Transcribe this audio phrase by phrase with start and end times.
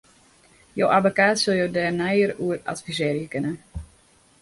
[0.79, 3.51] Jo abbekaat sil jo dêr neier oer advisearje kinne.